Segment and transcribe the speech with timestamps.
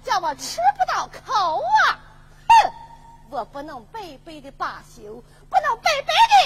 [0.00, 1.98] 叫我吃不到口啊！
[2.48, 2.72] 哼，
[3.30, 6.43] 我不能白白的罢休，不能白白的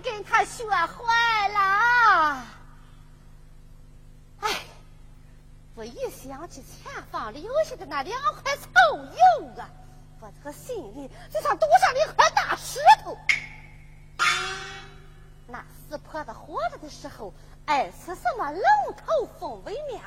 [0.00, 2.46] 跟他学坏了。
[4.40, 4.62] 哎，
[5.74, 9.68] 我一想起前方留下的那两块臭油啊，
[10.20, 13.16] 我这个心里就像堵上了一块大石头。
[15.46, 17.34] 那死婆子活着的时候
[17.66, 18.62] 爱吃什么龙
[18.96, 20.00] 头凤尾面，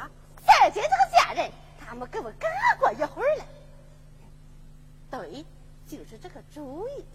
[0.46, 2.50] 再见这个贱人，他们给我赶
[2.80, 3.46] 过一会儿来。
[5.12, 5.46] 对，
[5.88, 7.06] 就是这个主意。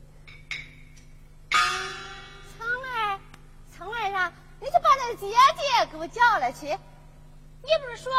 [3.78, 6.66] 苍儿啊，你就把那姐姐给我叫来去。
[6.66, 8.12] 你不是说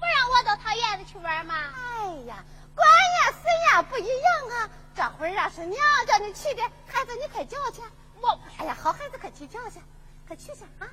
[0.00, 1.54] 不让我到他院子去玩吗？
[1.54, 2.42] 哎呀，
[2.74, 4.70] 管呀谁呀不一样啊！
[4.94, 7.82] 这会儿啊是娘叫你去的，孩子你快叫去。
[8.22, 9.80] 我，哎呀，好孩子快去叫去，
[10.26, 10.88] 快去去啊，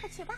[0.00, 0.34] 快去吧。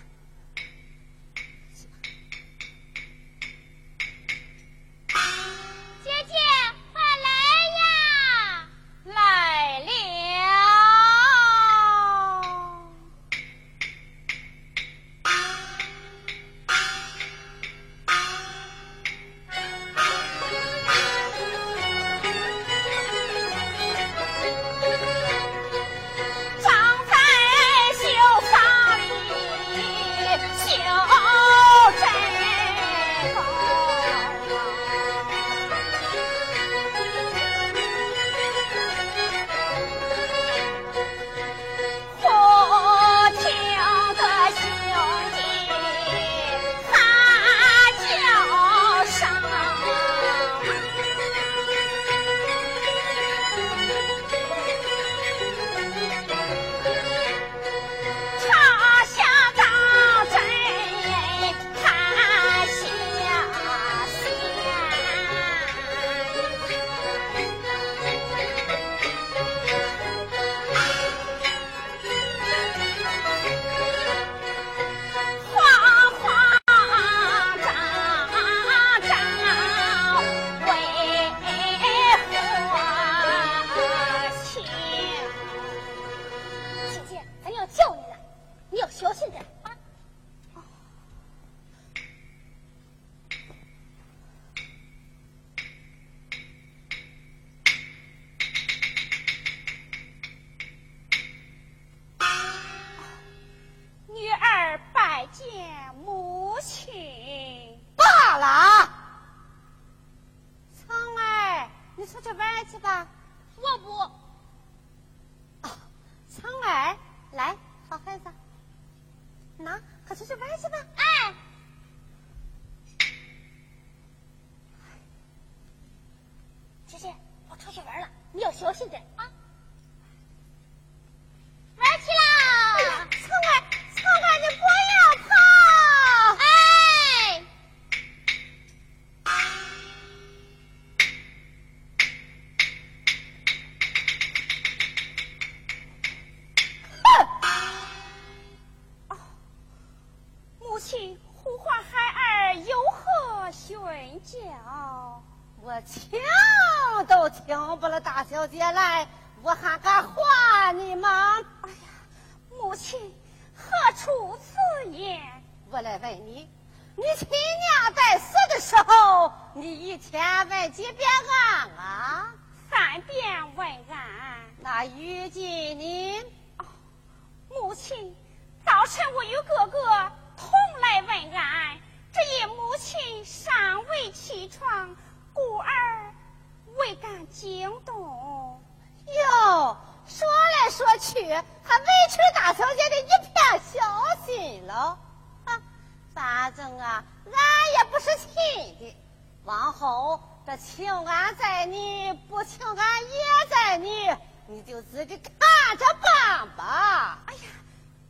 [202.14, 204.10] 不请俺爷在你，
[204.46, 207.18] 你就自己看着办吧。
[207.26, 207.40] 哎呀，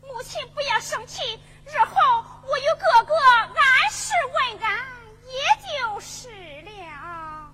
[0.02, 1.20] 母亲不要生气，
[1.66, 4.78] 日后我有哥哥，按时问俺
[5.26, 6.28] 也就是
[6.62, 7.52] 了。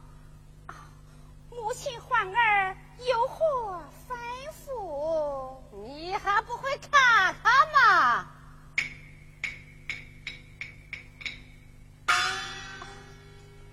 [1.51, 2.77] 母亲患儿
[3.09, 4.17] 有何吩
[4.53, 5.57] 咐？
[5.85, 8.27] 你还不会看看吗？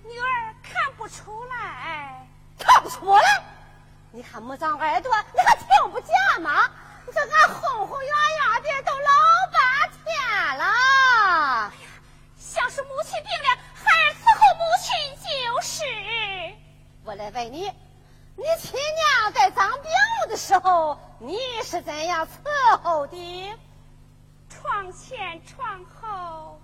[0.03, 2.22] 女儿看不出来。
[2.73, 3.43] 说不出来，
[4.11, 6.09] 你看没长耳朵，你还听不见
[6.41, 6.71] 吗？
[7.05, 9.09] 你说俺哄哄嚷嚷的都老
[9.51, 10.63] 半天了。
[10.65, 11.73] 哎呀，
[12.35, 14.89] 像是母亲病了，孩儿伺候母亲
[15.21, 15.83] 就是。
[17.05, 17.71] 我来问你，
[18.35, 19.91] 你亲娘在长病
[20.27, 23.53] 的时候，你是怎样伺候的？
[24.49, 26.59] 床前床后，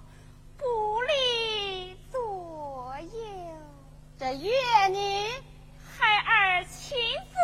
[0.58, 3.20] 不离左右。
[4.18, 4.52] 这月
[4.88, 5.44] 呢？
[6.00, 6.98] 孩儿亲
[7.30, 7.36] 自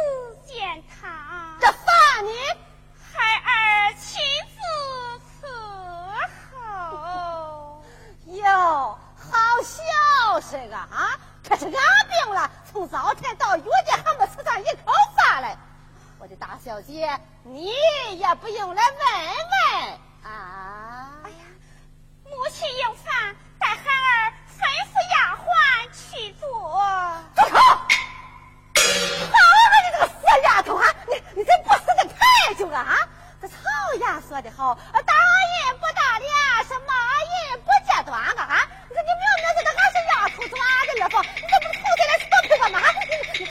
[0.47, 1.57] 见他。
[1.59, 2.31] 这饭呢？
[3.13, 4.21] 孩儿亲
[4.55, 4.57] 自
[5.45, 5.47] 伺
[6.51, 7.83] 候。
[8.25, 10.87] 哟，好孝顺啊！
[10.91, 15.57] 啊，可是俺病了，从早晨到月间还没吃上一口饭嘞。
[16.17, 17.73] 我的大小姐，你
[18.17, 18.99] 也不用来问
[19.51, 19.99] 问。
[20.31, 21.11] 啊！
[21.23, 21.35] 哎呀，
[22.23, 25.45] 母亲用饭，待孩儿吩咐丫鬟
[25.91, 26.45] 去做。
[27.35, 27.57] 住口！
[29.31, 30.85] 好啊，你这个死丫头啊！
[31.07, 32.97] 你你这不死的太久了啊！
[33.41, 33.55] 这常
[33.99, 36.31] 言说的好，打人不打脸，
[36.67, 36.93] 是骂
[37.29, 38.61] 人不揭短啊！
[38.89, 41.15] 你说你明明知道俺是丫头抓的了吧？
[41.35, 42.79] 你怎么偷进来说这个嘛？
[43.37, 43.47] 你你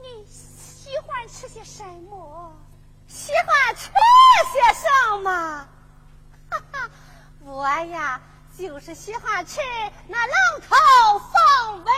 [0.00, 2.52] 你喜欢吃些什么？
[3.08, 3.90] 喜欢吃
[4.52, 5.68] 些什么？
[6.50, 6.90] 哈哈，
[7.40, 8.20] 我呀，
[8.56, 9.60] 就是喜欢吃
[10.08, 11.92] 那龙头凤尾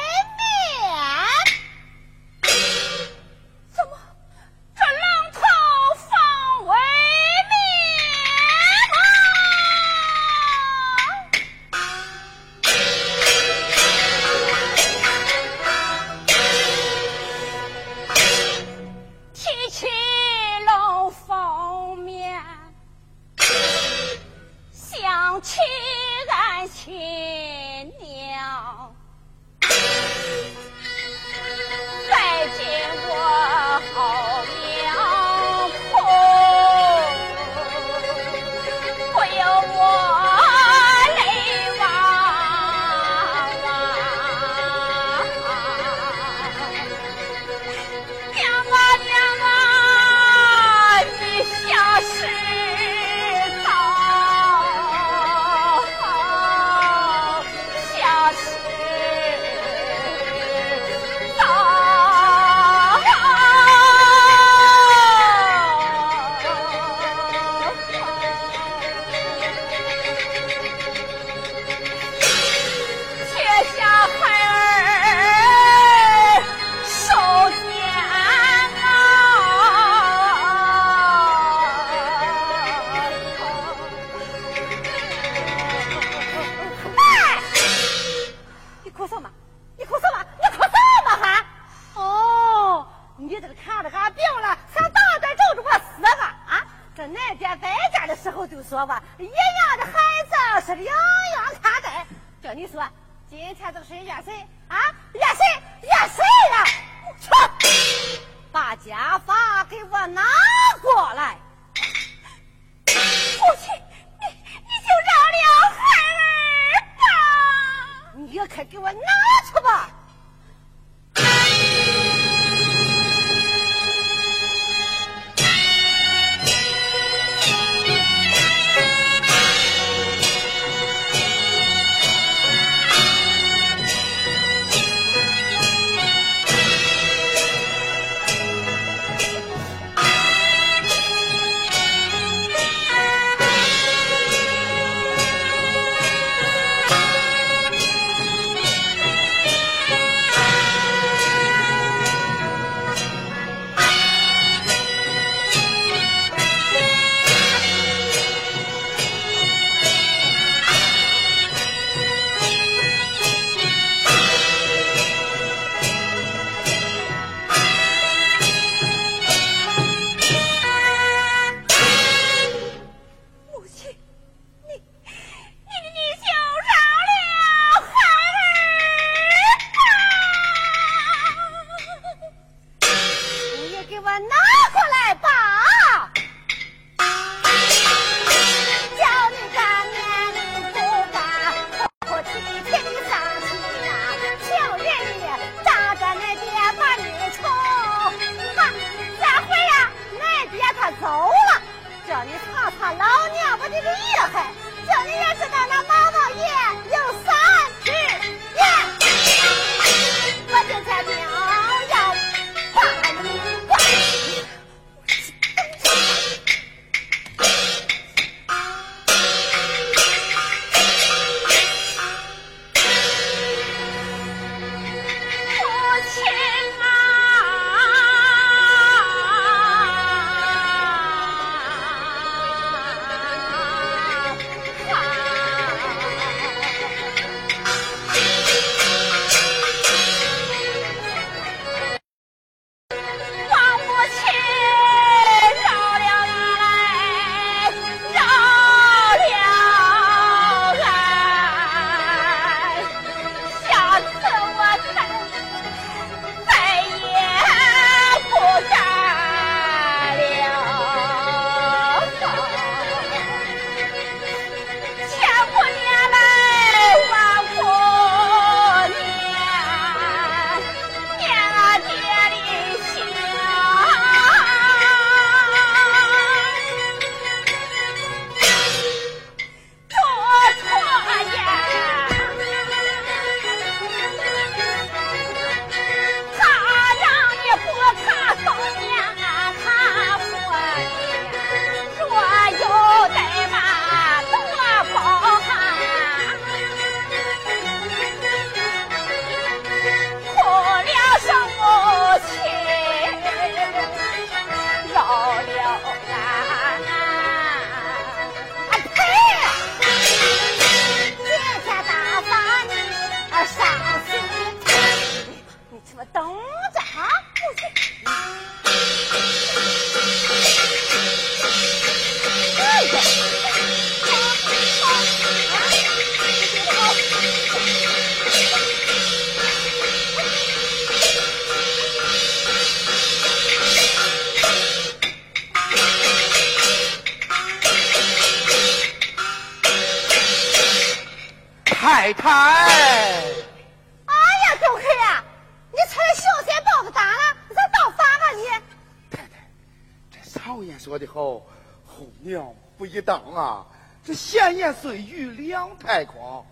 [354.69, 356.45] 闲言碎语两太狂，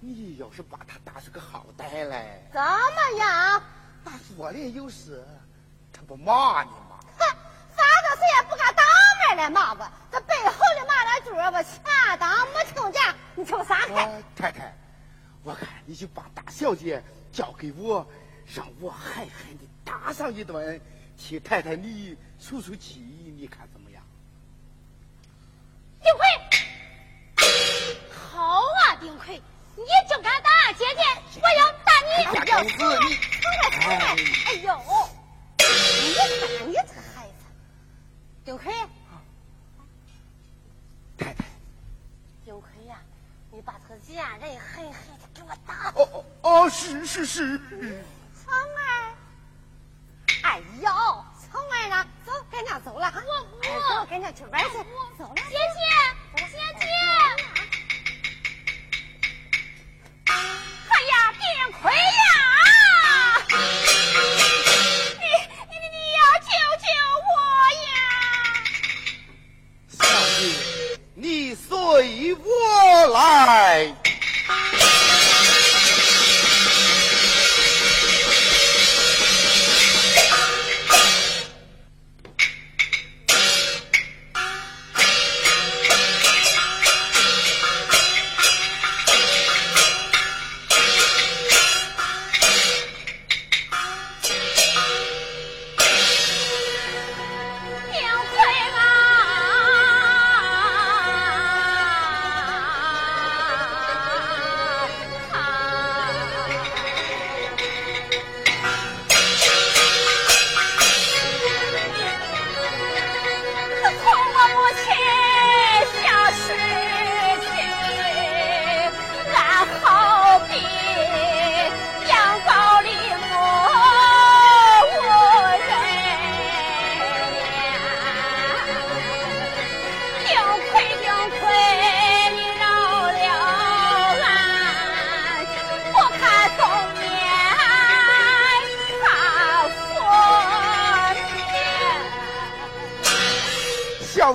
[0.00, 3.62] 你要是把他打出个好歹来，怎么样？
[4.04, 5.24] 他说的有事，
[5.92, 7.00] 他不骂你吗？
[7.18, 7.36] 哼，
[7.74, 8.84] 反正谁也不敢当
[9.26, 13.02] 面来骂我，这背后的骂来嘴，我全当没听见。
[13.34, 14.22] 你听撒开！
[14.36, 14.72] 太太，
[15.42, 18.06] 我看你就把大小姐交给我，
[18.54, 20.80] 让我狠狠的打上一顿，
[21.16, 23.00] 替太太你出出气，
[23.36, 24.02] 你看怎么样？
[26.00, 26.47] 丁奎，好
[29.08, 29.42] 啊，丁奎，
[29.74, 31.00] 你就敢打俺姐姐，
[31.40, 32.10] 我要打你！
[32.24, 32.76] 大公子，
[33.08, 33.16] 你
[33.86, 34.16] 哎，
[34.46, 34.68] 哎呦，
[36.66, 37.32] 你这个孩子，
[38.44, 38.70] 丁奎，
[41.16, 41.44] 太太，
[42.44, 43.00] 丁奎呀，
[43.50, 45.90] 你把这个贱人狠狠的给我打！
[45.94, 47.58] 哦哦哦，是是是。
[48.44, 49.14] 聪儿，
[50.42, 50.90] 哎呦，
[51.50, 52.06] 聪儿呢？
[52.26, 53.10] 走，跟娘走了。
[53.26, 54.76] 我我走，跟娘去玩去。
[55.16, 55.56] 走了，姐
[56.36, 56.46] 姐，姐
[56.78, 56.86] 姐。
[60.28, 61.42] 哎呀，丁
[61.80, 62.28] 奎呀！
[63.50, 63.56] 你
[65.20, 66.50] 你你你要救
[66.84, 66.86] 救
[67.28, 67.30] 我
[67.86, 67.96] 呀！
[69.98, 70.00] 小
[70.38, 70.40] 姐，
[71.14, 71.70] 你随
[72.34, 72.46] 我
[73.14, 73.94] 来。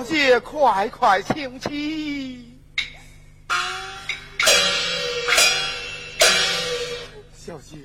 [0.04, 2.58] 姐，快快请起。
[7.36, 7.76] 小姐，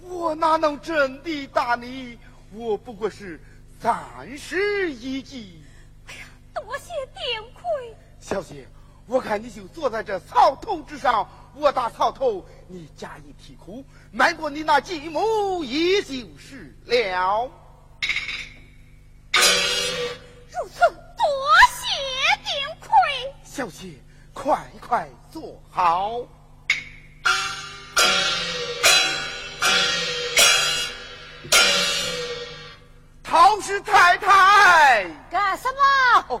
[0.00, 2.18] 我哪能真的打你？
[2.52, 3.40] 我不过是
[3.80, 5.62] 暂时一计。
[6.06, 6.20] 哎呀。
[6.54, 7.62] 多谢丁亏，
[8.18, 8.66] 小姐，
[9.06, 17.50] 我看你就坐在这草头之上，我打草头，你加以啼哭，瞒过你那继母也就是了。
[20.50, 21.07] 如此。
[23.58, 23.88] 小姐，
[24.32, 26.20] 快快坐好。
[33.20, 36.24] 陶氏太太，干什么？
[36.28, 36.40] 哦，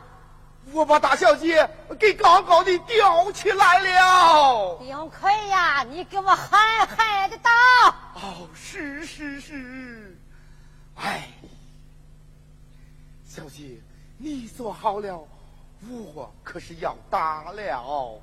[0.70, 4.78] 我把大小姐给高高的吊起来了。
[4.78, 7.50] 丁奎呀，你给我狠狠的打！
[8.14, 10.16] 哦，是是是，
[10.94, 11.28] 哎，
[13.26, 13.80] 小姐，
[14.18, 15.26] 你做好了，
[15.86, 18.20] 我可是要打了。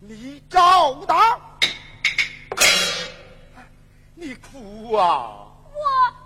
[0.00, 1.38] 你照打，
[4.14, 5.46] 你哭啊！
[5.72, 5.80] 我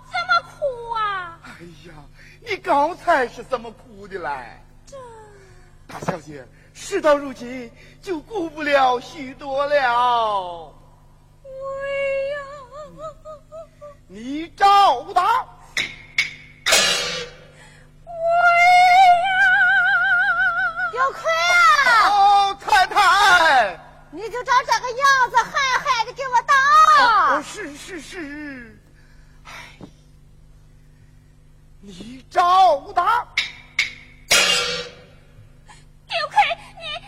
[0.05, 1.39] 怎么哭啊？
[1.43, 1.49] 哎
[1.87, 1.93] 呀，
[2.41, 4.61] 你刚才是怎么哭的嘞？
[4.85, 4.97] 这
[5.87, 10.73] 大小姐，事到如今就顾不了许多了。
[11.43, 11.49] 喂
[12.29, 12.37] 呀，
[14.07, 15.45] 你照打。
[18.05, 18.13] 喂
[20.97, 21.03] 呀！
[21.05, 23.79] 丁奎啊，哦，太太。
[24.09, 26.55] 你就照这个样子狠狠的给我打！
[27.35, 28.79] 哦，是是是，
[29.45, 29.51] 哎，
[31.81, 33.27] 你照打。
[36.07, 36.35] 刘奎，
[36.79, 37.06] 你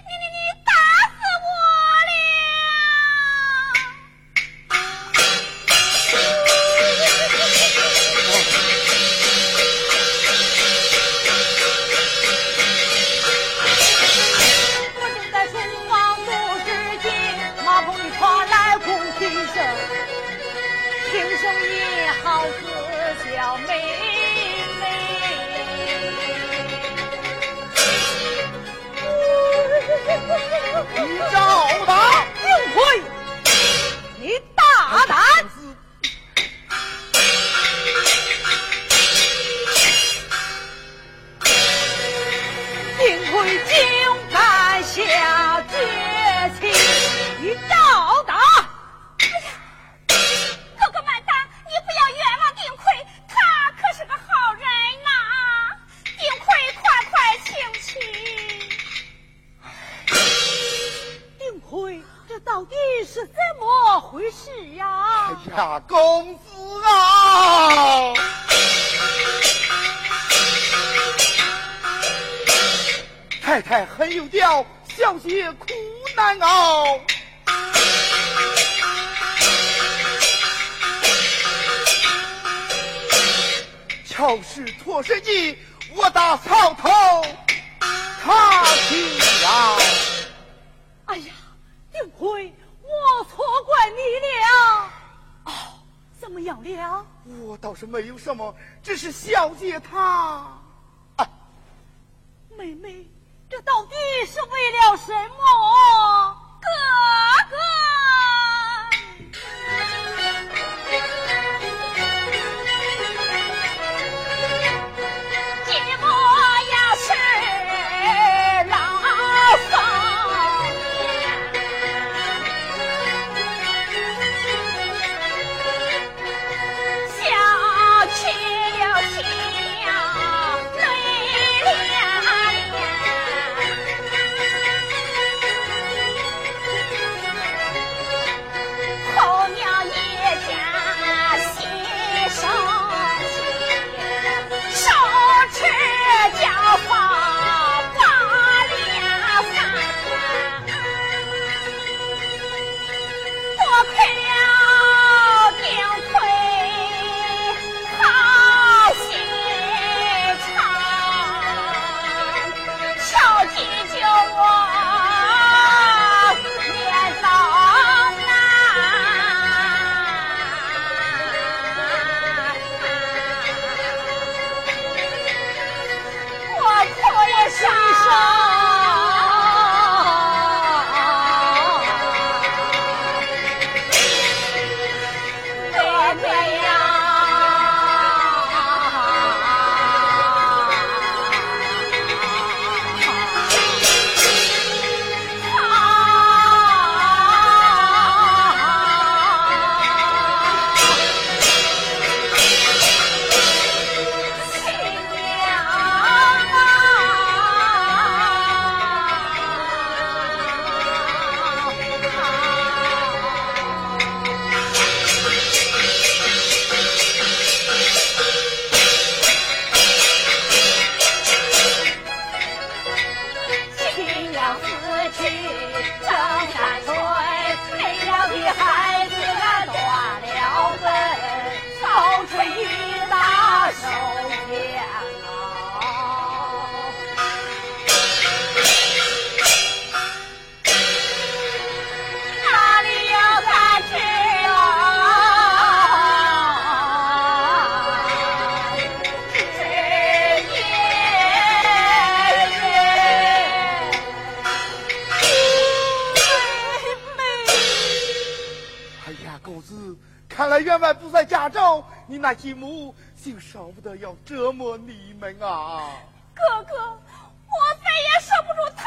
[262.07, 265.91] 你那继母就少不得要折磨你们啊！
[266.33, 268.83] 哥哥，我再也受不住他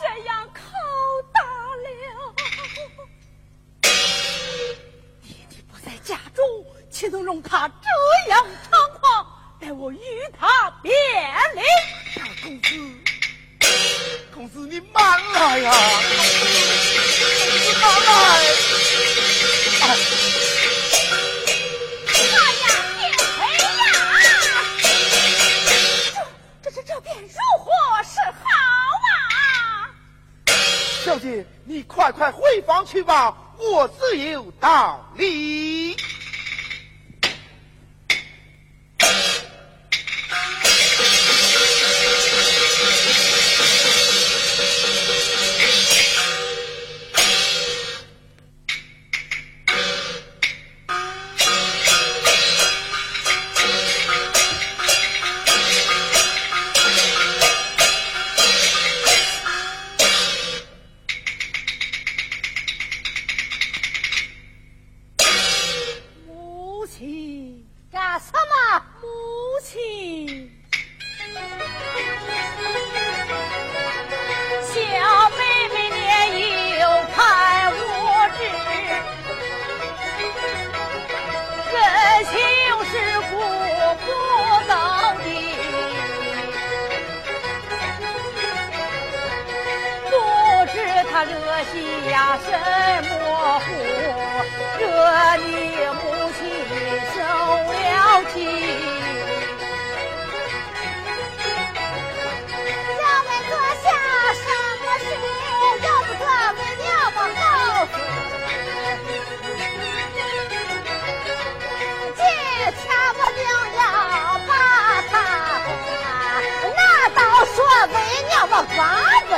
[0.00, 0.58] 这样拷
[1.32, 1.86] 打了。
[5.22, 6.44] 弟弟不在家中，
[6.90, 9.26] 岂能容他这样猖狂？
[9.60, 9.98] 待我与
[10.36, 10.92] 他辩
[11.54, 11.62] 理。
[12.42, 12.68] 公子，
[14.34, 15.70] 公子你慢来呀！
[17.80, 18.08] 慢来！
[27.04, 28.48] 如何是好
[29.04, 29.90] 啊
[31.04, 35.96] 小姐，你快快回房去吧，我自有道理。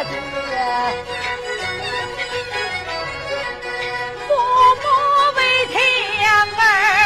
[0.05, 0.11] 的
[4.27, 4.31] 父
[4.81, 4.85] 母
[5.37, 5.75] 为天
[6.27, 6.59] 儿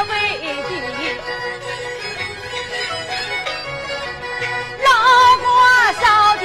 [0.09, 0.12] 为
[0.62, 0.70] 地，
[4.85, 4.88] 老
[5.42, 5.44] 过
[6.00, 6.02] 少
[6.37, 6.42] 的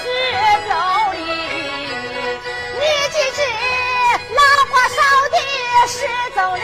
[0.00, 0.02] 是
[0.68, 0.70] 妯
[1.10, 1.12] 娌，
[2.78, 3.38] 你记住，
[4.30, 4.98] 老过少
[5.30, 5.36] 的
[5.88, 5.94] 是
[6.34, 6.62] 妯娌，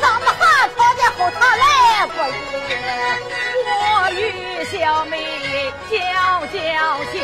[0.00, 1.62] 怎么还婆在后堂来
[2.06, 2.30] 过一
[3.66, 3.68] 我
[4.12, 4.14] 与
[4.64, 4.74] 小
[5.04, 5.12] 妹
[5.90, 5.92] 交
[6.46, 6.56] 交
[7.12, 7.14] 心。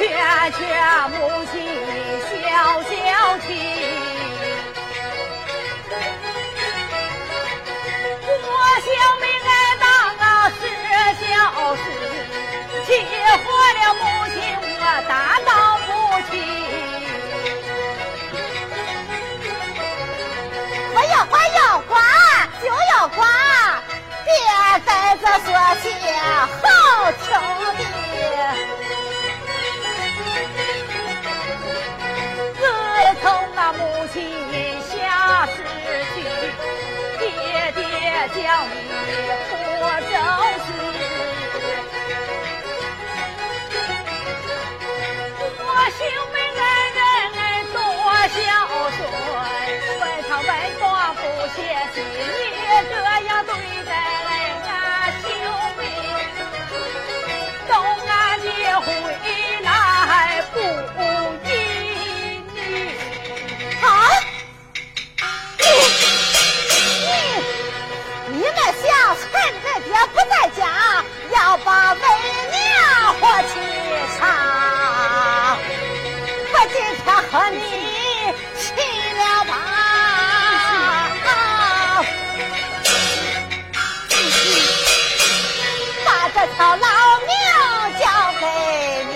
[0.00, 0.08] 劝
[0.52, 0.58] 劝
[1.10, 1.14] 母
[1.52, 1.54] 亲
[2.24, 2.40] 消
[2.84, 2.88] 消
[3.40, 3.46] 气。
[8.32, 8.48] 我
[8.80, 8.88] 小
[9.20, 9.84] 妹爱当
[10.16, 10.24] 啊
[10.58, 10.60] 是
[11.20, 11.22] 小
[11.76, 11.84] 事，
[12.86, 12.88] 气
[13.28, 13.38] 坏
[13.76, 15.12] 了母亲我大
[15.44, 15.48] 道
[15.84, 15.88] 不
[16.30, 16.32] 起。
[20.94, 21.92] 我要管要管
[22.62, 22.64] 就
[22.96, 23.20] 要管，
[24.24, 24.28] 别
[24.86, 24.88] 在
[25.20, 25.46] 这说
[25.82, 25.84] 些
[26.62, 26.64] 好
[27.12, 27.28] 听
[27.76, 27.89] 的。
[33.80, 34.16] 母亲
[34.82, 34.92] 下
[35.46, 35.56] 世
[36.12, 36.16] 去，
[37.18, 37.24] 爹
[37.72, 37.80] 爹
[38.28, 38.38] 叫
[38.68, 38.72] 你
[39.48, 39.52] 不
[40.10, 40.12] 正
[40.64, 40.68] 事。
[45.62, 45.98] 我兄
[46.32, 46.62] 妹爱
[46.96, 47.00] 人
[47.38, 47.74] 爱多
[48.28, 48.38] 孝
[48.96, 48.98] 顺，
[50.00, 50.48] 问他问
[50.80, 51.18] 话不
[51.54, 51.56] 歇
[51.94, 52.40] 息，你
[52.88, 52.92] 这
[53.26, 53.48] 样对
[53.86, 53.88] 待
[54.28, 54.30] 俺
[55.22, 55.24] 兄
[55.78, 55.80] 妹，
[57.66, 57.70] 都
[58.06, 58.44] 俺的
[58.80, 58.86] 回
[59.62, 59.68] 来
[70.00, 70.64] 他不在家，
[71.30, 73.52] 要把为娘活气
[74.18, 74.24] 上，
[76.54, 77.60] 我今天和你
[78.56, 78.62] 齐
[79.18, 79.52] 了吧！
[86.06, 86.88] 把这条老
[87.26, 87.30] 命
[88.00, 88.02] 交
[88.40, 88.46] 给
[89.04, 89.12] 你。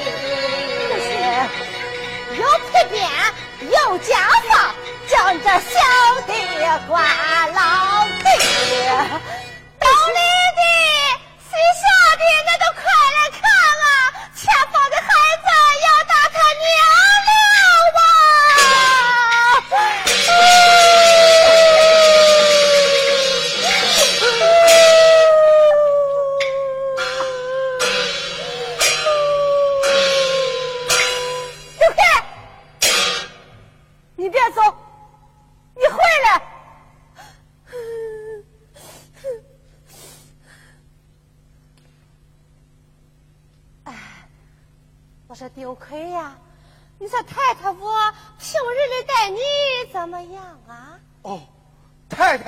[2.37, 3.01] 有皮鞭，
[3.71, 4.13] 有家
[4.51, 4.53] 法，
[5.09, 5.81] 叫你这小
[6.27, 6.31] 的
[6.87, 6.93] 管
[7.55, 7.59] 老
[8.23, 8.29] 的。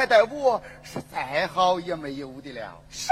[0.06, 2.80] 待我是再好也没有的了。
[2.90, 3.10] 是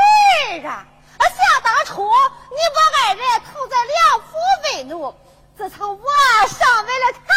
[0.66, 0.86] 啊，
[1.18, 2.02] 啊想当初
[2.50, 5.14] 你把爱人投在梁府为奴，
[5.56, 6.06] 自从我
[6.48, 7.28] 上为了太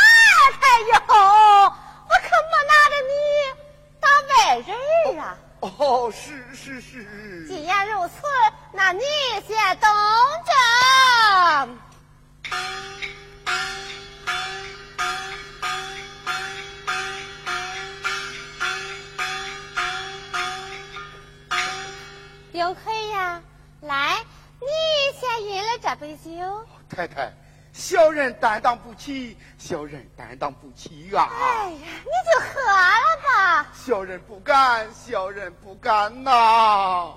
[0.60, 3.12] 太以后，我可没拿着你
[4.00, 5.38] 当外人啊。
[5.60, 7.48] 哦，是是是。
[7.48, 8.14] 既然如此，
[8.72, 9.02] 那你
[9.48, 9.90] 先等
[10.46, 10.52] 着。
[22.68, 23.42] 丁奎呀，
[23.80, 24.18] 来，
[24.60, 24.68] 你
[25.18, 26.68] 先饮了这杯酒。
[26.90, 27.32] 太太，
[27.72, 31.30] 小人担当不起，小人担当不起啊！
[31.32, 33.68] 哎呀，你就喝了吧。
[33.74, 37.14] 小人不敢，小人不敢呐！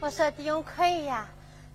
[0.00, 1.26] 我说丁奎呀，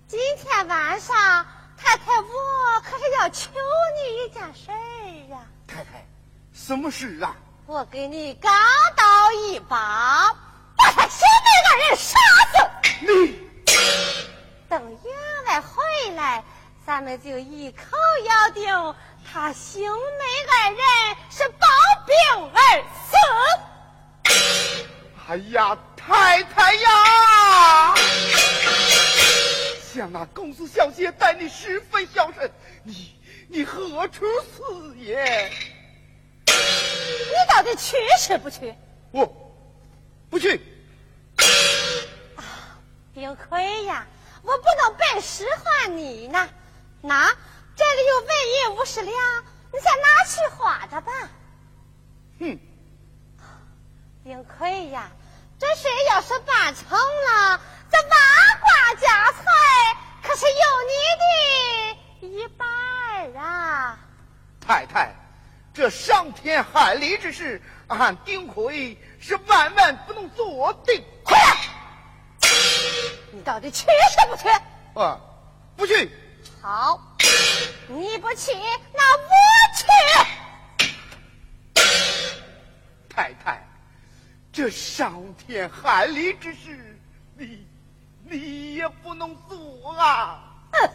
[0.08, 3.50] 今天晚上太太我可是要求
[3.96, 5.48] 你一件事儿啊。
[5.66, 6.06] 太太，
[6.54, 7.36] 什么事啊？
[7.72, 8.52] 我给你钢
[8.96, 10.36] 刀一把，
[10.76, 12.18] 把他兄妹二人杀
[12.52, 12.58] 死。
[13.02, 13.40] 你
[14.68, 15.00] 等员
[15.46, 15.84] 外回
[16.16, 16.44] 来，
[16.84, 20.82] 咱们就一口咬定他兄妹二人
[21.30, 21.68] 是抱
[22.08, 22.16] 病
[22.56, 22.60] 而
[23.06, 23.16] 死。
[25.28, 27.94] 哎呀，太太呀！
[29.94, 32.52] 像那公子小姐待你十分孝顺，
[32.82, 33.16] 你
[33.48, 35.52] 你何出此言？
[37.10, 38.74] 你到底去是不去？
[39.12, 39.26] 我
[40.30, 40.62] 不去。
[43.14, 44.06] 丁奎呀，
[44.44, 46.50] 我不能白使唤你呢。
[47.02, 47.28] 那
[47.76, 49.16] 这里有文银五十两，
[49.74, 51.12] 你先拿去花着吧。
[52.40, 52.60] 哼，
[54.24, 55.10] 丁奎呀，
[55.60, 57.60] 这事要是办成了，
[57.92, 58.10] 这万
[58.62, 59.42] 贯家财
[60.24, 60.94] 可是有你
[62.22, 62.68] 的一半
[63.36, 64.00] 啊！
[64.62, 65.14] 太太，
[65.80, 71.02] 这伤天害理之事，俺丁奎是万万不能做的。
[71.24, 71.40] 快
[72.42, 72.52] 点！
[73.32, 74.50] 你到底去是不去？
[75.00, 75.18] 啊，
[75.78, 76.12] 不去。
[76.62, 77.00] 好，
[77.88, 78.52] 你不去，
[78.94, 79.30] 那我
[79.78, 79.86] 去。
[83.08, 83.66] 太太，
[84.52, 87.00] 这伤天害理之事，
[87.38, 87.66] 你
[88.26, 90.44] 你也不能做啊！
[90.74, 90.90] 哼，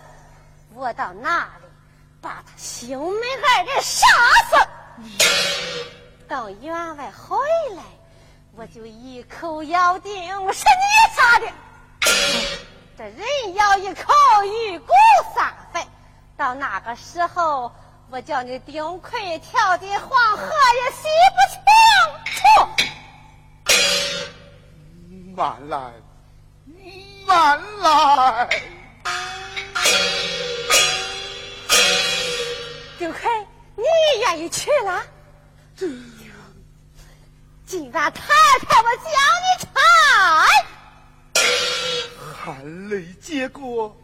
[0.75, 1.65] 我到那里
[2.21, 4.07] 把他兄妹二人杀
[4.51, 4.57] 死。
[6.29, 7.37] 等员外回
[7.77, 7.83] 来，
[8.57, 10.13] 我就一口咬定
[10.53, 11.47] 是你杀的。
[12.97, 14.13] 这人咬一口，
[14.45, 14.87] 鱼骨
[15.35, 15.83] 三分。
[16.37, 17.73] 到那个时候，
[18.11, 21.59] 我叫你丁奎跳进黄河也洗不清
[22.35, 22.41] 楚。
[25.37, 25.93] 慢来，
[27.27, 28.49] 慢来。
[32.99, 33.34] 丁奎，
[33.85, 35.03] 你愿意去了？
[37.67, 38.23] 今晚太
[38.61, 39.03] 太，我叫
[39.43, 39.73] 你唱。
[42.35, 43.97] 含泪接过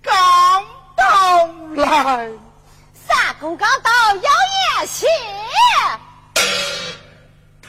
[0.00, 0.12] 刚
[0.96, 2.30] 到来，
[2.94, 5.06] 三公刚到要宴席。
[7.60, 7.68] 他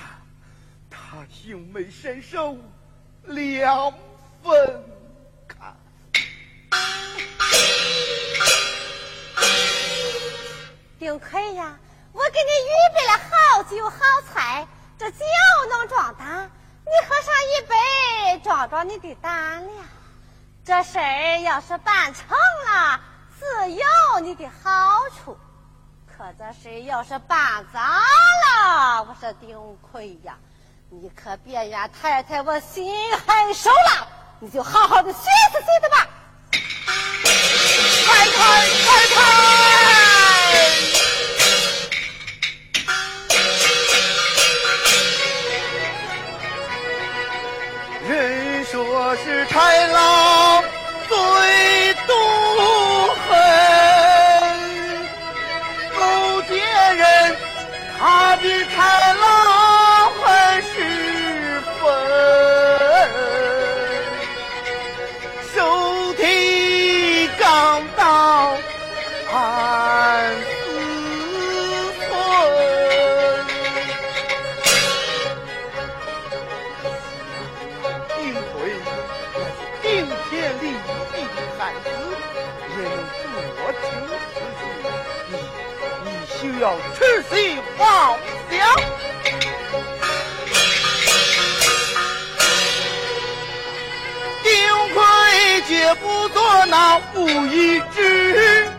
[0.89, 2.55] 他兄妹身手
[3.24, 3.91] 两
[4.43, 4.84] 分
[11.02, 11.80] 丁奎呀，
[12.14, 13.95] 我给你预备了好酒好
[14.32, 14.68] 菜，
[14.99, 15.26] 这酒
[15.68, 16.52] 能壮胆，
[16.86, 19.84] 你喝上一杯，壮壮你的胆量。
[20.64, 22.38] 这事儿要是办成
[22.68, 22.99] 了，
[23.39, 23.84] 自有
[24.22, 24.70] 你的好
[25.10, 25.36] 处；
[26.06, 30.38] 可这事要是办砸了，我说丁奎呀，
[30.91, 34.08] 你可别怨太太我心狠手辣，
[34.39, 36.08] 你就好好的寻思寻思吧。
[36.52, 39.61] 太太，太太，
[87.22, 88.17] 要痴心妄
[88.49, 88.57] 想。
[94.43, 94.49] 丁
[94.93, 98.72] 奎绝不做那无义之人。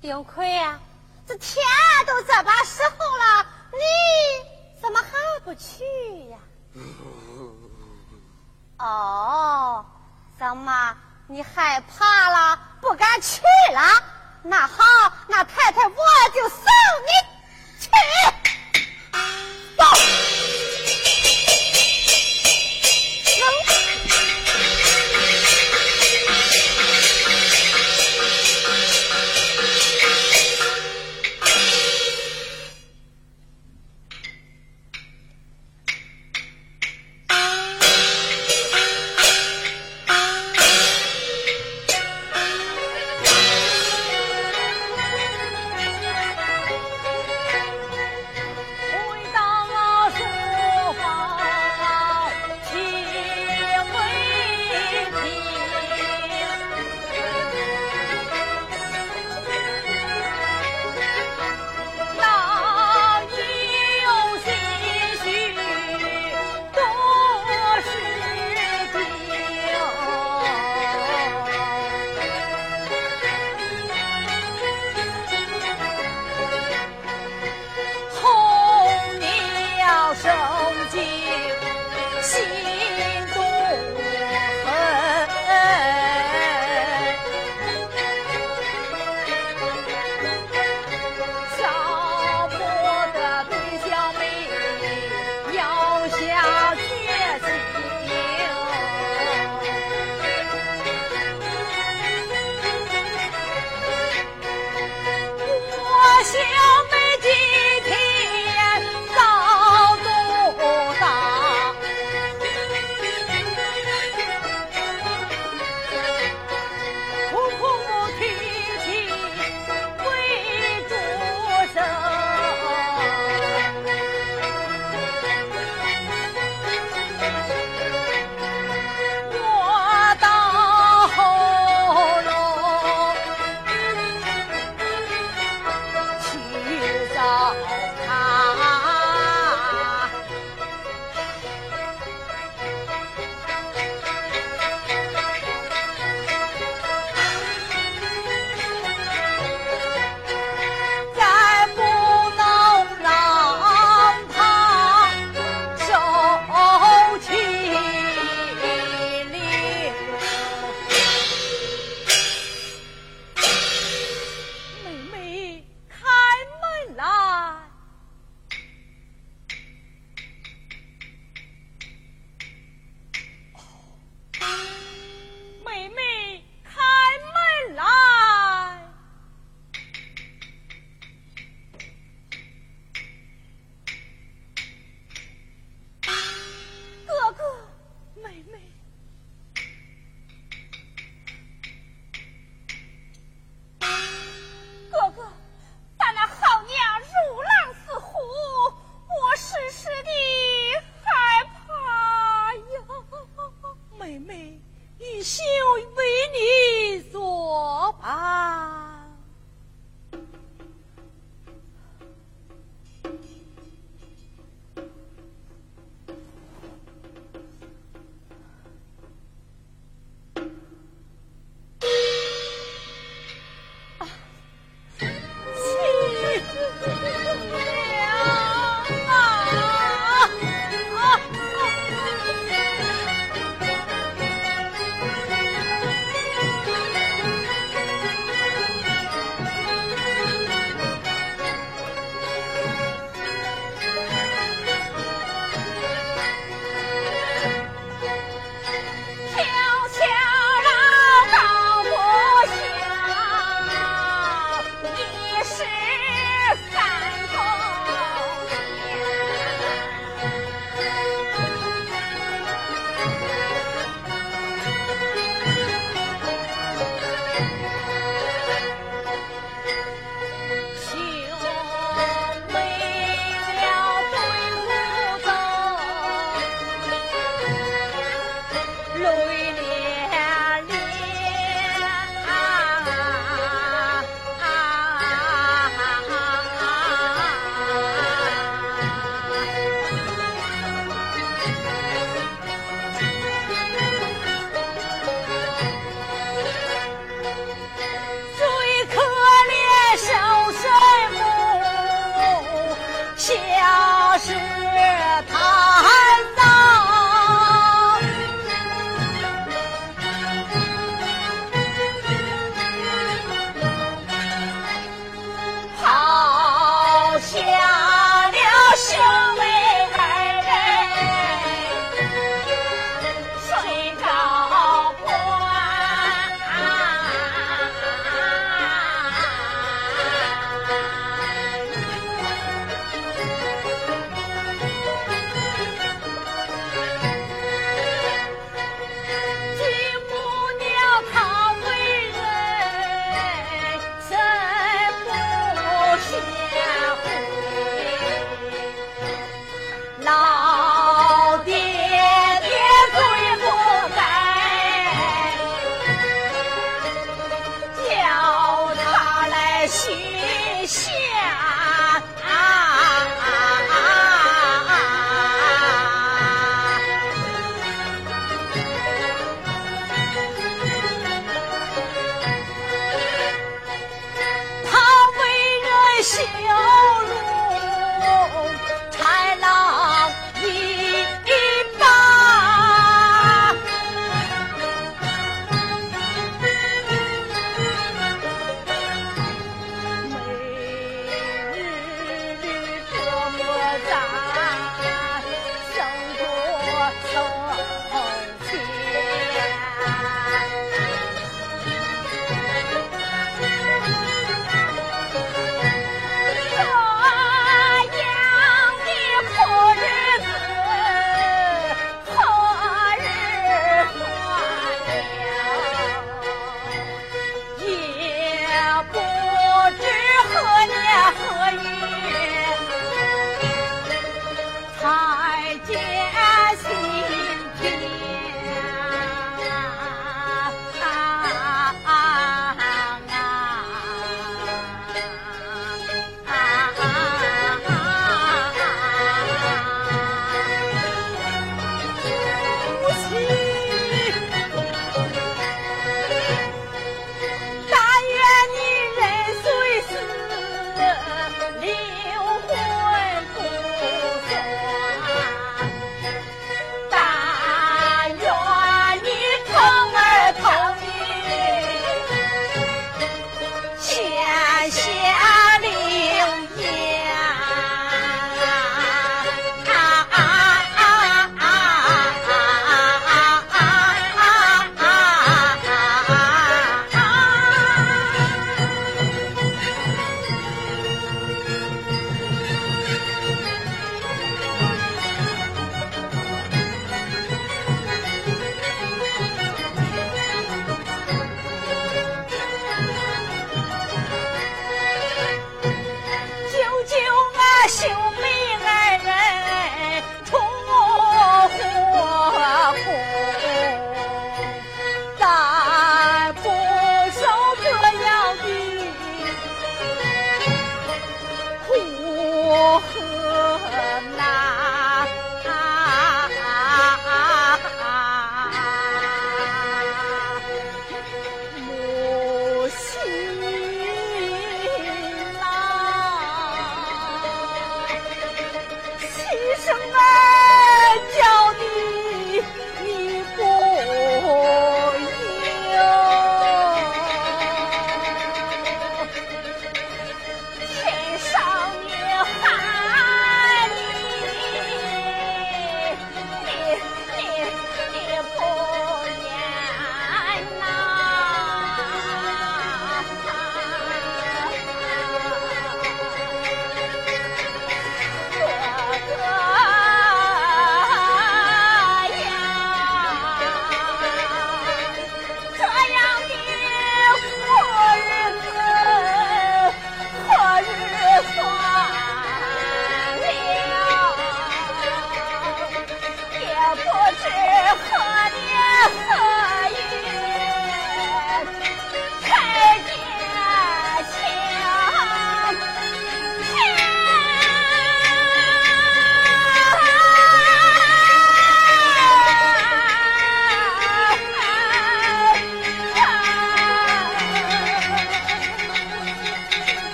[0.00, 0.78] 丁奎呀，
[1.26, 1.64] 这天
[2.06, 3.78] 都这把时候了，你
[4.82, 5.82] 怎么还不去
[6.30, 6.36] 呀？
[8.78, 9.84] 哦，
[10.38, 10.96] 怎么
[11.28, 13.40] 你害怕了，不敢去
[13.72, 13.80] 了？
[14.42, 14.84] 那好，
[15.28, 15.94] 那太太我
[16.34, 16.66] 就送
[17.06, 17.88] 你去。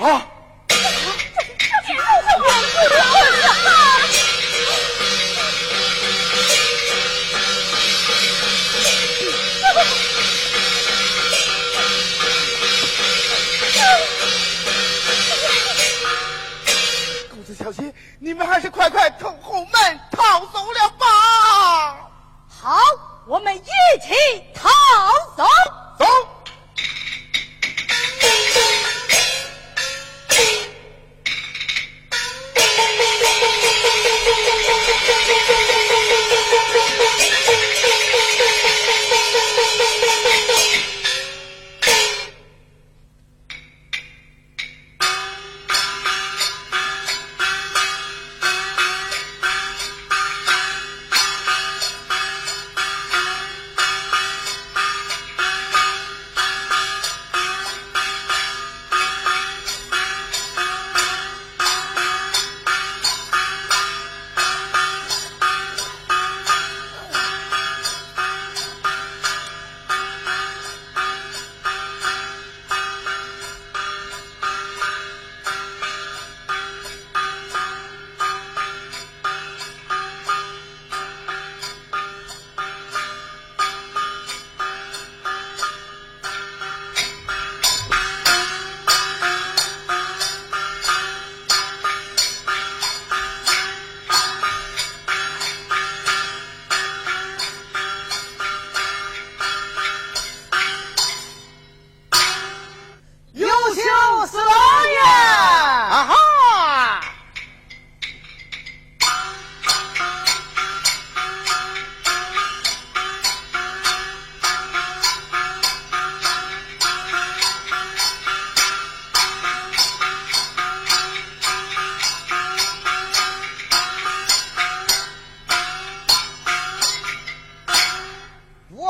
[0.00, 0.39] 啊？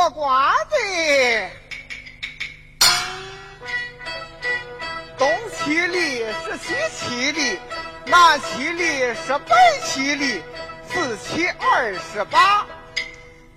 [0.01, 0.77] 嗑瓜子
[5.19, 7.59] 东七粒是西七粒
[8.07, 8.83] 南七粒
[9.15, 10.41] 是北七粒
[10.89, 12.67] 四七二十八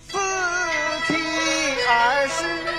[0.05, 0.17] 四
[1.07, 1.15] 七
[1.87, 2.72] 二十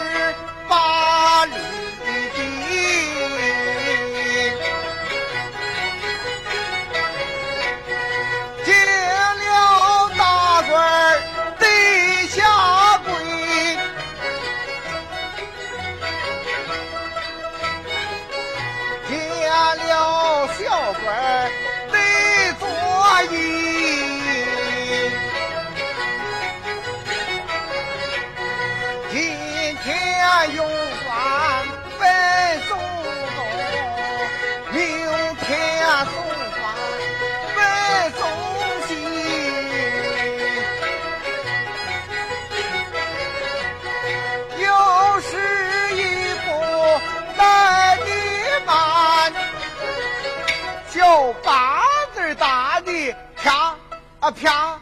[54.25, 54.81] 啊啪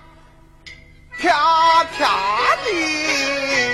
[1.18, 3.72] 啪啪的。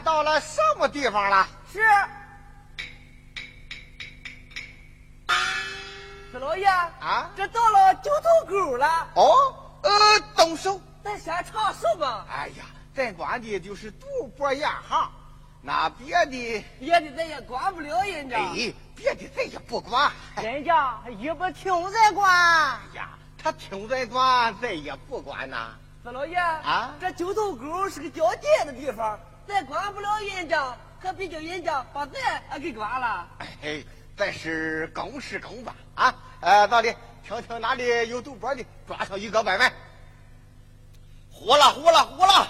[0.00, 1.46] 到了什么地方了？
[1.72, 1.80] 是。
[6.32, 9.32] 四老爷啊这到了九头沟了，哦，
[9.82, 9.90] 呃，
[10.36, 10.78] 动手。
[11.02, 12.26] 咱先尝手吧。
[12.28, 15.10] 哎呀，咱管的就是赌博沿行，
[15.62, 20.10] 那别的，别的咱也管不了人家，哎，别的咱也不管。
[20.34, 22.30] 哎人家也不听咱管。
[22.30, 25.70] 哎呀，他听咱管，咱也不管呐。
[26.02, 32.20] 四老爷啊这九头沟是个交界的地方，咱管不了人家，可别叫人家把咱
[32.50, 33.28] 啊给管了。
[33.62, 33.84] 哎，
[34.16, 36.14] 咱是公事公办啊。
[36.40, 36.94] 呃，到底
[37.24, 39.72] 听听哪里有赌博的，抓上一个拜拜。
[41.30, 42.48] 呼了呼了呼了！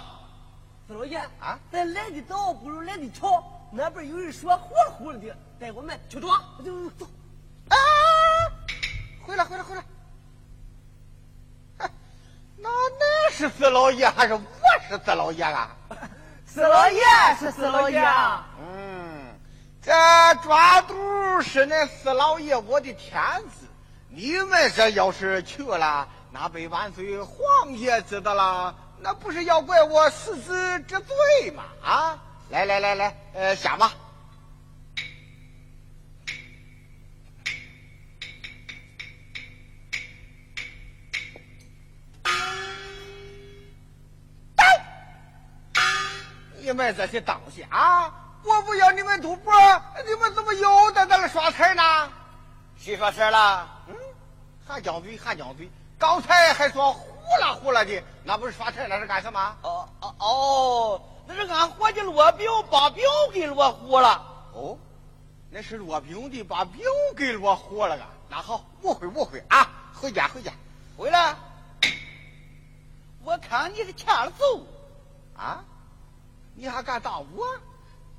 [0.87, 7.07] 四老爷啊，咱来的早不如来的巧，那边有人说呼了呼了的，带我们去抓，走走。
[7.69, 7.77] 啊，
[9.27, 9.85] 回来回来回来。
[11.79, 11.91] 哎
[12.57, 14.41] 那恁是四老爷还是我
[14.89, 15.76] 是四老爷啊？
[16.57, 17.03] 四老爷
[17.39, 18.03] 是四老爷，
[18.59, 19.39] 嗯，
[19.83, 19.93] 这
[20.43, 20.95] 抓赌
[21.43, 23.67] 是那四老爷我的天职，
[24.09, 31.65] 你们这要是去了，那被万岁皇爷知道了，那不是要怪我失职之罪吗？
[31.85, 33.93] 啊，来来来来，呃，下吧。
[46.67, 48.13] 你们这些东西啊！
[48.43, 49.53] 我不要你们赌博，
[50.05, 52.11] 你们怎么又在那儿耍彩呢？
[52.77, 53.69] 谁说事了？
[53.87, 53.95] 嗯，
[54.67, 57.07] 还犟嘴还犟嘴，刚才还说呼
[57.41, 59.57] 啦呼啦的，那不是耍彩，那是干什么？
[59.63, 64.21] 哦哦哦，那是俺伙计罗兵把兵给罗糊了。
[64.53, 64.77] 哦，
[65.51, 66.83] 那是罗兵的把饼
[67.17, 68.09] 给罗糊了啊！
[68.29, 69.71] 那好，误会误会啊！
[69.95, 70.51] 回家回家
[70.97, 71.37] 回来，
[73.23, 74.67] 我看你是欠了揍。
[75.37, 75.63] 啊！
[76.57, 77.47] 你还敢打我？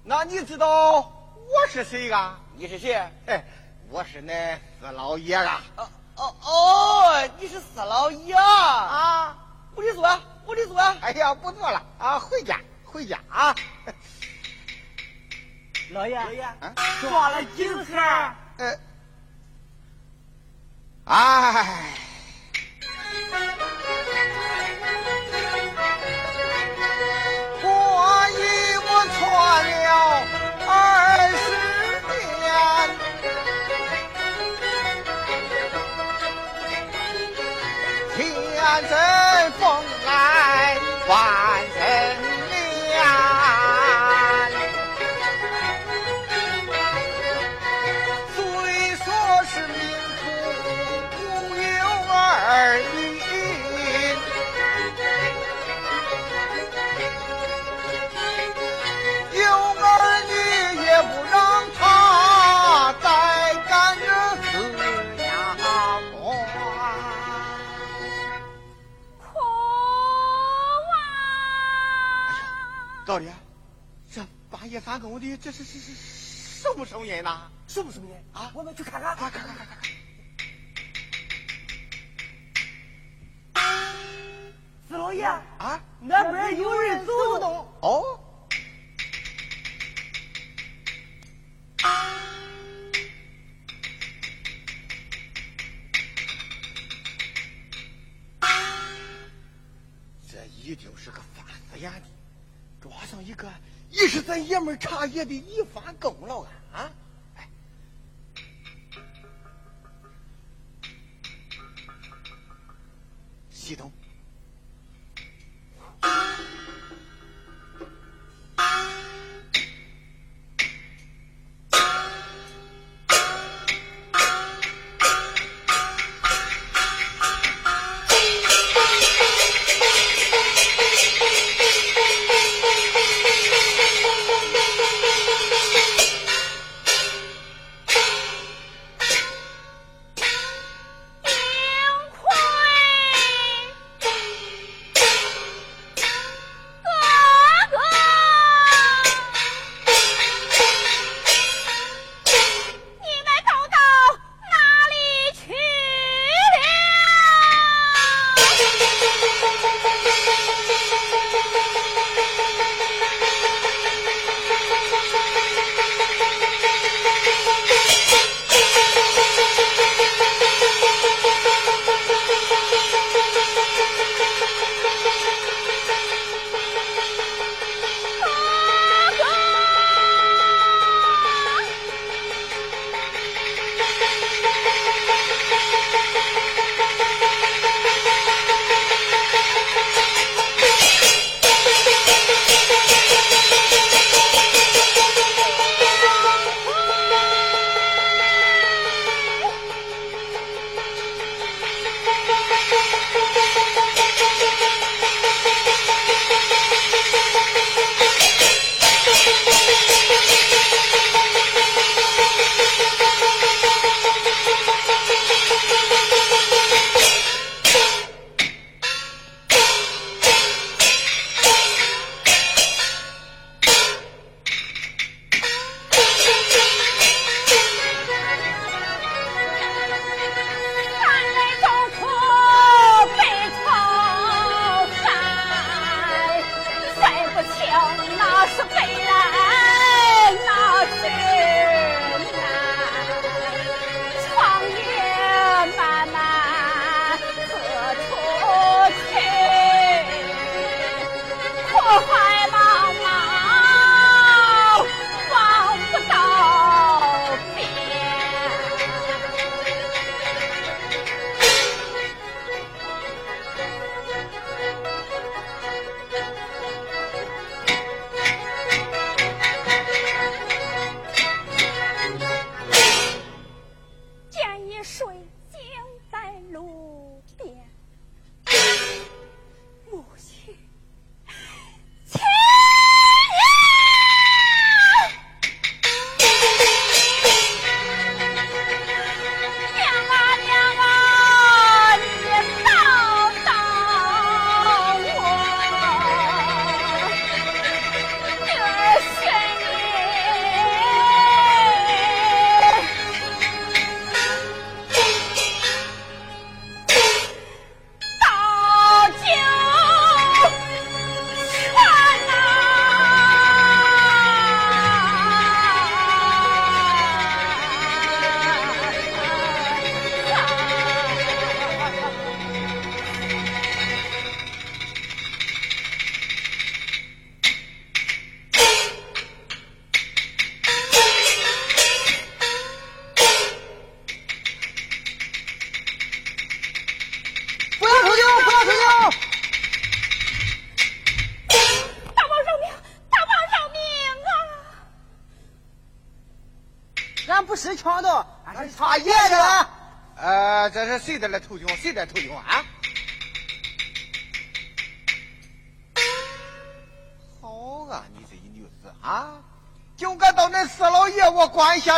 [0.03, 2.39] 那你知道我是谁啊？
[2.55, 2.93] 你是谁？
[3.25, 3.43] 哎，
[3.89, 5.61] 我是那四老爷啊！
[5.75, 8.43] 哦哦哦，你是四老爷啊！
[8.43, 9.37] 啊！
[9.75, 10.79] 屋里坐，屋里坐。
[10.79, 12.19] 哎呀，不坐了啊！
[12.19, 13.55] 回家回家啊！
[15.91, 16.55] 老爷，老爷啊
[17.01, 17.95] 抓了几个盒？
[18.57, 18.79] 呃，
[21.05, 21.93] 哎，
[74.99, 75.95] 半夜三更的，这是是是
[76.63, 77.49] 什么声音呐？
[77.67, 78.51] 什么声音啊？
[78.53, 79.15] 我们去看看。
[79.15, 79.77] 看看看看看看。
[84.87, 87.67] 四老爷，啊，那边有人走动。
[87.81, 88.16] 哦，
[104.27, 106.47] 咱爷们儿茶叶的一番功劳啊！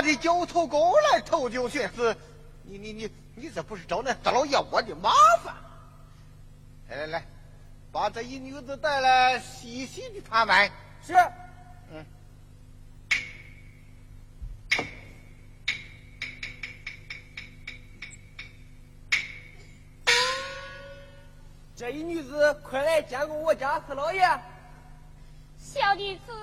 [0.10, 2.16] 的九头狗来偷酒寻死，
[2.64, 5.12] 你你你你这不是找那四老爷我的麻
[5.44, 5.54] 烦？
[6.90, 7.26] 来来来，
[7.92, 10.72] 把这一女子带来，细细的盘问。
[11.06, 11.14] 是。
[11.92, 12.06] 嗯
[21.76, 24.22] 这一女子，快来见过我家四老爷。
[25.58, 26.34] 小女子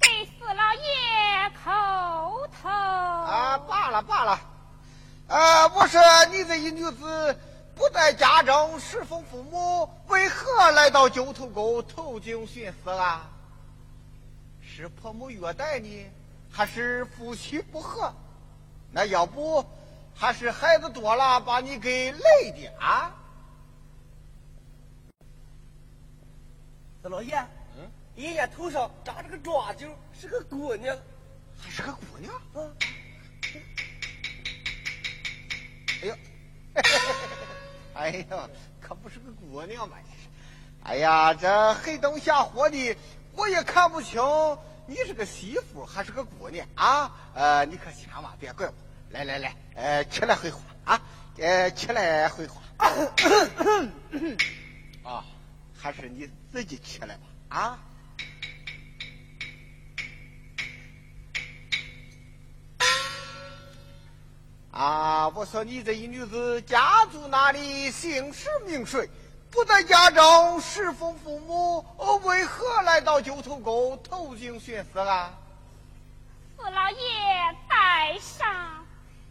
[0.00, 2.68] 给四老爷叩头。
[2.68, 4.40] 啊，罢了罢了。
[5.26, 6.00] 呃，我说
[6.30, 7.38] 你这一女子
[7.74, 13.30] 不在家中侍奉父母，为何来到九头沟投井寻死啊？
[14.60, 16.06] 是婆母虐待你，
[16.50, 18.12] 还是夫妻不和？
[18.92, 19.64] 那要不，
[20.14, 23.14] 还是孩子多了把你给累的啊？
[27.02, 27.34] 四老爷，
[27.76, 30.96] 嗯，人家头上扎着个抓阄，是个姑娘，
[31.58, 32.34] 还是个姑娘。
[32.34, 32.70] 啊，
[36.04, 36.16] 哎呦，
[37.94, 38.50] 哎呦，
[38.80, 39.96] 可不是个姑娘嘛！
[40.82, 42.96] 哎呀，这黑灯瞎火的，
[43.32, 44.20] 我也看不清
[44.86, 47.10] 你是个媳妇还是个姑娘啊！
[47.34, 48.74] 呃，你可千万别怪我。
[49.10, 51.00] 来来来，呃，起来回话啊，
[51.38, 52.60] 呃，起来回话。
[55.04, 55.24] 啊，
[55.74, 56.28] 还是你。
[56.52, 57.78] 自己起来吧，啊！
[64.74, 65.28] 啊！
[65.28, 67.90] 我说你这一女子家住哪里？
[67.92, 69.08] 姓氏名谁？
[69.48, 71.86] 不在家中侍奉父母，
[72.24, 75.30] 为何来到九头沟投井寻死啊？
[76.56, 76.96] 四老爷
[77.68, 78.84] 在上，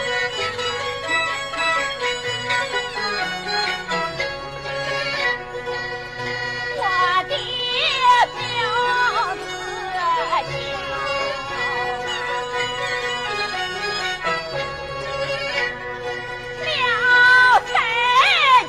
[17.68, 17.82] 山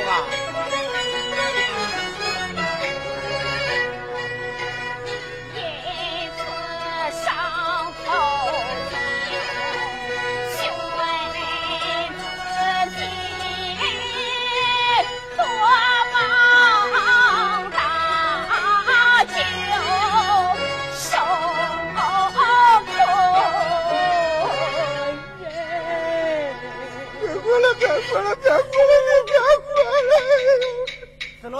[0.00, 0.41] 了啊？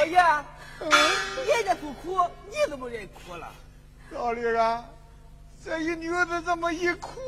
[0.03, 0.19] 老爷，
[0.81, 0.91] 嗯，
[1.47, 2.19] 人家不哭，
[2.51, 3.47] 你怎么认哭了？
[4.11, 4.85] 老李啊，
[5.65, 7.21] 这一女子这么一哭，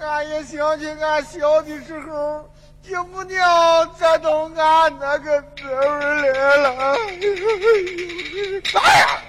[0.00, 2.50] 俺也想起俺小的时候，
[2.82, 6.96] 爹母娘咋到俺那个滋味来了。
[8.74, 9.22] 哎呀！